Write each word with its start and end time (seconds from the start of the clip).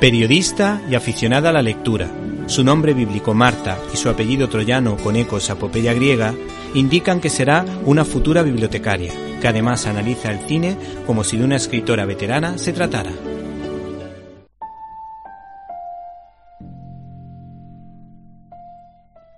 Periodista 0.00 0.80
y 0.88 0.94
aficionada 0.94 1.50
a 1.50 1.52
la 1.52 1.60
lectura, 1.60 2.08
su 2.46 2.64
nombre 2.64 2.94
bíblico 2.94 3.34
Marta 3.34 3.76
y 3.92 3.98
su 3.98 4.08
apellido 4.08 4.48
troyano 4.48 4.96
con 4.96 5.14
ecos 5.14 5.50
a 5.50 5.52
apopeya 5.52 5.92
griega 5.92 6.32
indican 6.72 7.20
que 7.20 7.28
será 7.28 7.66
una 7.84 8.06
futura 8.06 8.42
bibliotecaria, 8.42 9.12
que 9.42 9.48
además 9.48 9.86
analiza 9.86 10.32
el 10.32 10.38
cine 10.38 10.78
como 11.06 11.22
si 11.22 11.36
de 11.36 11.44
una 11.44 11.56
escritora 11.56 12.06
veterana 12.06 12.56
se 12.56 12.72
tratara. 12.72 13.10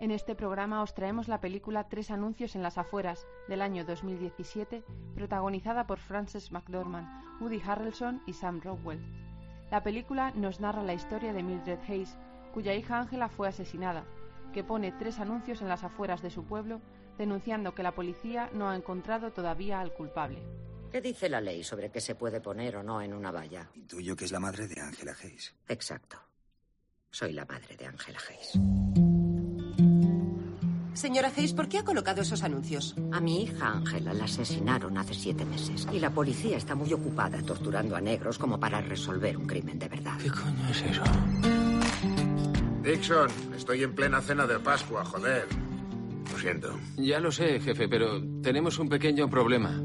En 0.00 0.10
este 0.10 0.34
programa 0.34 0.82
os 0.82 0.92
traemos 0.92 1.28
la 1.28 1.40
película 1.40 1.84
Tres 1.84 2.10
anuncios 2.10 2.56
en 2.56 2.64
las 2.64 2.78
afueras 2.78 3.28
del 3.48 3.62
año 3.62 3.84
2017, 3.84 4.82
protagonizada 5.14 5.86
por 5.86 6.00
Frances 6.00 6.50
McDormand, 6.50 7.06
Woody 7.40 7.62
Harrelson 7.64 8.22
y 8.26 8.32
Sam 8.32 8.60
Rockwell. 8.60 9.27
La 9.70 9.82
película 9.82 10.32
nos 10.32 10.60
narra 10.60 10.82
la 10.82 10.94
historia 10.94 11.32
de 11.32 11.42
Mildred 11.42 11.80
Hayes, 11.88 12.16
cuya 12.52 12.74
hija 12.74 12.98
Ángela 12.98 13.28
fue 13.28 13.48
asesinada, 13.48 14.04
que 14.52 14.64
pone 14.64 14.92
tres 14.92 15.18
anuncios 15.18 15.60
en 15.60 15.68
las 15.68 15.84
afueras 15.84 16.22
de 16.22 16.30
su 16.30 16.44
pueblo 16.44 16.80
denunciando 17.18 17.74
que 17.74 17.82
la 17.82 17.94
policía 17.94 18.48
no 18.54 18.70
ha 18.70 18.76
encontrado 18.76 19.32
todavía 19.32 19.80
al 19.80 19.92
culpable. 19.92 20.38
¿Qué 20.90 21.02
dice 21.02 21.28
la 21.28 21.40
ley 21.40 21.62
sobre 21.62 21.90
qué 21.90 22.00
se 22.00 22.14
puede 22.14 22.40
poner 22.40 22.76
o 22.76 22.82
no 22.82 23.02
en 23.02 23.12
una 23.12 23.30
valla? 23.30 23.68
Intuyo 23.74 24.16
que 24.16 24.24
es 24.24 24.32
la 24.32 24.40
madre 24.40 24.66
de 24.68 24.80
Ángela 24.80 25.14
Hayes. 25.22 25.54
Exacto. 25.68 26.16
Soy 27.10 27.32
la 27.32 27.44
madre 27.44 27.76
de 27.76 27.86
Ángela 27.86 28.18
Hayes. 28.26 29.07
Señora 30.98 31.30
Hayes, 31.36 31.52
¿por 31.52 31.68
qué 31.68 31.78
ha 31.78 31.84
colocado 31.84 32.22
esos 32.22 32.42
anuncios? 32.42 32.96
A 33.12 33.20
mi 33.20 33.44
hija 33.44 33.68
Ángela 33.68 34.12
la 34.12 34.24
asesinaron 34.24 34.98
hace 34.98 35.14
siete 35.14 35.44
meses 35.44 35.86
y 35.92 36.00
la 36.00 36.10
policía 36.10 36.56
está 36.56 36.74
muy 36.74 36.92
ocupada 36.92 37.40
torturando 37.40 37.94
a 37.94 38.00
negros 38.00 38.36
como 38.36 38.58
para 38.58 38.80
resolver 38.80 39.36
un 39.36 39.46
crimen 39.46 39.78
de 39.78 39.88
verdad. 39.88 40.18
¿Qué 40.20 40.28
coño 40.28 40.68
es 40.68 40.82
eso? 40.82 41.02
Dixon, 42.82 43.30
estoy 43.56 43.84
en 43.84 43.94
plena 43.94 44.20
cena 44.20 44.44
de 44.44 44.58
Pascua, 44.58 45.04
joder. 45.04 45.46
Lo 46.32 46.38
siento. 46.38 46.78
Ya 46.96 47.20
lo 47.20 47.32
sé, 47.32 47.60
jefe, 47.60 47.88
pero 47.88 48.22
tenemos 48.42 48.78
un 48.78 48.88
pequeño 48.88 49.28
problema. 49.28 49.80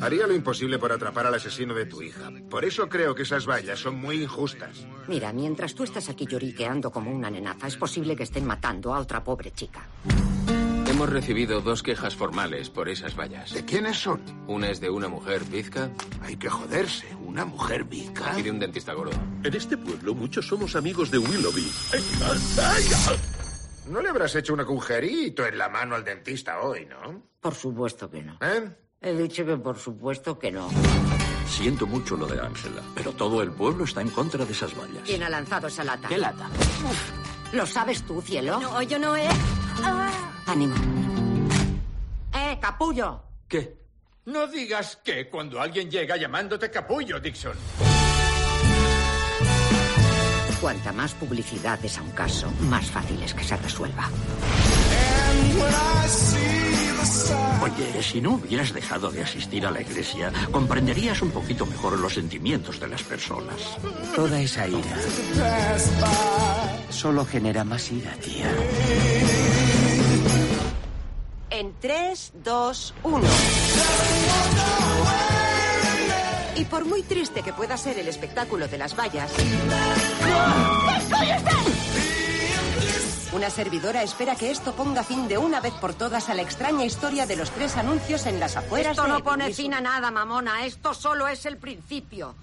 Haría 0.00 0.26
lo 0.26 0.34
imposible 0.34 0.78
por 0.78 0.92
atrapar 0.92 1.26
al 1.26 1.34
asesino 1.34 1.74
de 1.74 1.86
tu 1.86 2.02
hija. 2.02 2.30
Por 2.48 2.64
eso 2.64 2.88
creo 2.88 3.14
que 3.14 3.22
esas 3.22 3.46
vallas 3.46 3.80
son 3.80 3.96
muy 3.96 4.22
injustas. 4.22 4.86
Mira, 5.08 5.32
mientras 5.32 5.74
tú 5.74 5.82
estás 5.82 6.08
aquí 6.08 6.26
lloriqueando 6.26 6.90
como 6.90 7.10
una 7.10 7.30
nenaza, 7.30 7.66
es 7.66 7.76
posible 7.76 8.14
que 8.16 8.22
estén 8.22 8.46
matando 8.46 8.94
a 8.94 9.00
otra 9.00 9.22
pobre 9.24 9.50
chica. 9.52 9.80
Hemos 10.88 11.08
recibido 11.10 11.60
dos 11.60 11.82
quejas 11.82 12.14
formales 12.14 12.70
por 12.70 12.88
esas 12.88 13.16
vallas. 13.18 13.52
¿De 13.52 13.64
quiénes 13.64 13.96
son? 13.98 14.20
Una 14.46 14.70
es 14.70 14.80
de 14.80 14.90
una 14.90 15.08
mujer 15.08 15.42
bizca 15.44 15.90
Hay 16.22 16.36
que 16.36 16.48
joderse. 16.48 17.06
¿Una 17.24 17.44
mujer 17.44 17.82
bizca? 17.82 18.38
y 18.38 18.42
de 18.42 18.50
un 18.52 18.60
dentista 18.60 18.92
gordo. 18.92 19.10
En 19.42 19.54
este 19.54 19.76
pueblo 19.76 20.14
muchos 20.14 20.46
somos 20.46 20.76
amigos 20.76 21.10
de 21.10 21.18
Willoughby. 21.18 21.66
No 23.86 24.00
le 24.00 24.08
habrás 24.08 24.34
hecho 24.34 24.54
un 24.54 24.60
agujerito 24.60 25.46
en 25.46 25.58
la 25.58 25.68
mano 25.68 25.94
al 25.94 26.04
dentista 26.04 26.60
hoy, 26.60 26.86
¿no? 26.86 27.22
Por 27.40 27.54
supuesto 27.54 28.10
que 28.10 28.22
no. 28.22 28.38
¿Eh? 28.40 28.70
He 29.00 29.12
dicho 29.12 29.44
que 29.44 29.56
por 29.56 29.78
supuesto 29.78 30.38
que 30.38 30.50
no. 30.50 30.70
Siento 31.46 31.86
mucho 31.86 32.16
lo 32.16 32.26
de 32.26 32.40
Ángela, 32.40 32.82
pero 32.94 33.12
todo 33.12 33.42
el 33.42 33.52
pueblo 33.52 33.84
está 33.84 34.00
en 34.00 34.08
contra 34.08 34.44
de 34.44 34.52
esas 34.52 34.74
vallas. 34.76 35.02
¿Quién 35.04 35.22
ha 35.22 35.28
lanzado 35.28 35.66
esa 35.66 35.84
lata? 35.84 36.08
¿Qué 36.08 36.16
lata? 36.16 36.48
¿Lo 37.52 37.66
sabes 37.66 38.02
tú, 38.02 38.22
cielo? 38.22 38.58
No, 38.58 38.82
yo 38.82 38.98
no 38.98 39.14
he... 39.14 39.28
Ánimo. 40.46 40.74
¡Eh, 42.34 42.58
capullo! 42.60 43.22
¿Qué? 43.46 43.78
No 44.24 44.46
digas 44.46 44.96
que 45.04 45.28
cuando 45.28 45.60
alguien 45.60 45.90
llega 45.90 46.16
llamándote 46.16 46.70
capullo, 46.70 47.20
Dixon. 47.20 47.56
Cuanta 50.64 50.94
más 50.94 51.12
publicidad 51.12 51.78
des 51.78 51.98
a 51.98 52.02
un 52.02 52.12
caso, 52.12 52.50
más 52.70 52.90
fácil 52.90 53.22
es 53.22 53.34
que 53.34 53.44
se 53.44 53.54
resuelva. 53.54 54.08
Oye, 57.62 58.02
si 58.02 58.22
no 58.22 58.36
hubieras 58.36 58.72
dejado 58.72 59.10
de 59.10 59.22
asistir 59.22 59.66
a 59.66 59.70
la 59.70 59.82
iglesia, 59.82 60.32
comprenderías 60.50 61.20
un 61.20 61.32
poquito 61.32 61.66
mejor 61.66 61.98
los 61.98 62.14
sentimientos 62.14 62.80
de 62.80 62.88
las 62.88 63.02
personas. 63.02 63.56
Toda 64.16 64.40
esa 64.40 64.66
ira 64.66 64.96
solo 66.88 67.26
genera 67.26 67.62
más 67.62 67.92
ira, 67.92 68.12
tía. 68.12 68.50
En 71.50 71.74
3, 71.78 72.32
2, 72.42 72.94
1. 73.02 73.20
Y 76.56 76.64
por 76.64 76.86
muy 76.86 77.02
triste 77.02 77.42
que 77.42 77.52
pueda 77.52 77.76
ser 77.76 77.98
el 77.98 78.08
espectáculo 78.08 78.66
de 78.66 78.78
las 78.78 78.96
vallas... 78.98 79.30
Una 83.34 83.50
servidora 83.50 84.02
espera 84.02 84.36
que 84.36 84.50
esto 84.50 84.74
ponga 84.74 85.02
fin 85.02 85.26
de 85.26 85.36
una 85.36 85.60
vez 85.60 85.74
por 85.74 85.92
todas 85.92 86.28
a 86.30 86.34
la 86.34 86.42
extraña 86.42 86.84
historia 86.84 87.26
de 87.26 87.36
los 87.36 87.50
tres 87.50 87.76
anuncios 87.76 88.26
en 88.26 88.38
las 88.38 88.56
afueras 88.56 88.92
Esto 88.92 89.02
de 89.02 89.08
no 89.08 89.24
pone 89.24 89.52
fin 89.52 89.74
a 89.74 89.80
nada, 89.80 90.10
mamona. 90.10 90.64
Esto 90.64 90.94
solo 90.94 91.26
es 91.26 91.44
el 91.44 91.58
principio. 91.58 92.34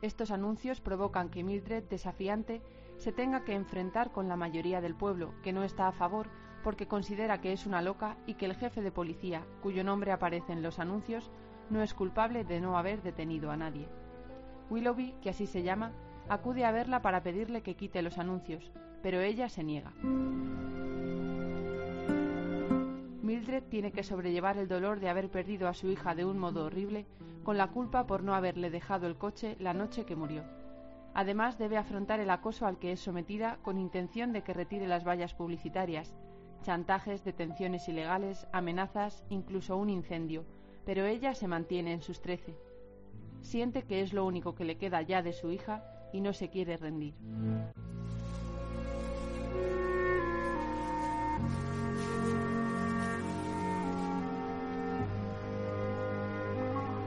Estos 0.00 0.30
anuncios 0.30 0.80
provocan 0.80 1.28
que 1.28 1.42
Mildred, 1.42 1.82
desafiante, 1.84 2.62
se 2.98 3.10
tenga 3.10 3.44
que 3.44 3.54
enfrentar 3.54 4.12
con 4.12 4.28
la 4.28 4.36
mayoría 4.36 4.80
del 4.80 4.94
pueblo, 4.94 5.34
que 5.42 5.52
no 5.52 5.64
está 5.64 5.88
a 5.88 5.92
favor 5.92 6.28
porque 6.64 6.88
considera 6.88 7.40
que 7.40 7.52
es 7.52 7.66
una 7.66 7.82
loca 7.82 8.16
y 8.26 8.34
que 8.34 8.46
el 8.46 8.56
jefe 8.56 8.80
de 8.80 8.90
policía, 8.90 9.44
cuyo 9.62 9.84
nombre 9.84 10.10
aparece 10.10 10.52
en 10.52 10.62
los 10.62 10.78
anuncios, 10.80 11.30
no 11.70 11.82
es 11.82 11.92
culpable 11.92 12.42
de 12.42 12.60
no 12.60 12.78
haber 12.78 13.02
detenido 13.02 13.50
a 13.50 13.56
nadie. 13.56 13.86
Willoughby, 14.70 15.14
que 15.22 15.30
así 15.30 15.46
se 15.46 15.62
llama, 15.62 15.92
acude 16.28 16.64
a 16.64 16.72
verla 16.72 17.02
para 17.02 17.22
pedirle 17.22 17.62
que 17.62 17.76
quite 17.76 18.00
los 18.02 18.18
anuncios, 18.18 18.72
pero 19.02 19.20
ella 19.20 19.50
se 19.50 19.62
niega. 19.62 19.92
Mildred 23.22 23.64
tiene 23.64 23.92
que 23.92 24.02
sobrellevar 24.02 24.56
el 24.56 24.68
dolor 24.68 25.00
de 25.00 25.10
haber 25.10 25.30
perdido 25.30 25.68
a 25.68 25.74
su 25.74 25.88
hija 25.88 26.14
de 26.14 26.24
un 26.24 26.38
modo 26.38 26.64
horrible, 26.64 27.06
con 27.42 27.58
la 27.58 27.68
culpa 27.68 28.06
por 28.06 28.22
no 28.22 28.34
haberle 28.34 28.70
dejado 28.70 29.06
el 29.06 29.16
coche 29.16 29.56
la 29.60 29.74
noche 29.74 30.06
que 30.06 30.16
murió. 30.16 30.44
Además, 31.12 31.58
debe 31.58 31.76
afrontar 31.76 32.20
el 32.20 32.30
acoso 32.30 32.66
al 32.66 32.78
que 32.78 32.92
es 32.92 33.00
sometida 33.00 33.58
con 33.62 33.78
intención 33.78 34.32
de 34.32 34.42
que 34.42 34.54
retire 34.54 34.88
las 34.88 35.06
vallas 35.06 35.34
publicitarias, 35.34 36.14
chantajes, 36.64 37.22
detenciones 37.24 37.88
ilegales, 37.88 38.48
amenazas, 38.50 39.22
incluso 39.28 39.76
un 39.76 39.90
incendio, 39.90 40.44
pero 40.84 41.04
ella 41.04 41.34
se 41.34 41.46
mantiene 41.46 41.92
en 41.92 42.02
sus 42.02 42.20
trece. 42.20 42.56
Siente 43.42 43.82
que 43.82 44.00
es 44.00 44.12
lo 44.12 44.24
único 44.24 44.54
que 44.54 44.64
le 44.64 44.78
queda 44.78 45.02
ya 45.02 45.22
de 45.22 45.32
su 45.32 45.52
hija 45.52 45.84
y 46.12 46.20
no 46.20 46.32
se 46.32 46.48
quiere 46.48 46.76
rendir. 46.76 47.14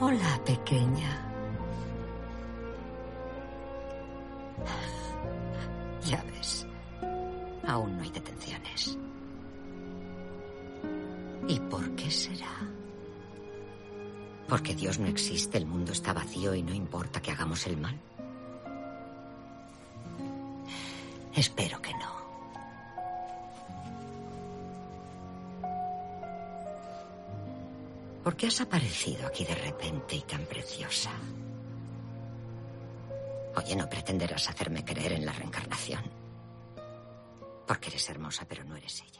Hola, 0.00 0.40
pequeña. 0.46 1.26
Ya 6.06 6.22
ves, 6.24 6.66
aún 7.66 7.96
no 7.96 8.02
hay 8.02 8.10
detenciones. 8.10 8.98
¿Y 11.50 11.58
por 11.58 11.96
qué 11.96 12.08
será? 12.08 12.60
¿Porque 14.48 14.72
Dios 14.72 15.00
no 15.00 15.08
existe, 15.08 15.58
el 15.58 15.66
mundo 15.66 15.90
está 15.90 16.12
vacío 16.12 16.54
y 16.54 16.62
no 16.62 16.72
importa 16.72 17.20
que 17.20 17.32
hagamos 17.32 17.66
el 17.66 17.76
mal? 17.76 17.98
Espero 21.34 21.82
que 21.82 21.92
no. 21.94 22.20
¿Por 28.22 28.36
qué 28.36 28.46
has 28.46 28.60
aparecido 28.60 29.26
aquí 29.26 29.44
de 29.44 29.56
repente 29.56 30.14
y 30.14 30.20
tan 30.20 30.44
preciosa? 30.44 31.10
Oye, 33.56 33.74
no 33.74 33.90
pretenderás 33.90 34.48
hacerme 34.48 34.84
creer 34.84 35.14
en 35.14 35.26
la 35.26 35.32
reencarnación. 35.32 36.04
Porque 37.66 37.88
eres 37.88 38.08
hermosa, 38.08 38.46
pero 38.48 38.62
no 38.62 38.76
eres 38.76 39.02
ella. 39.02 39.19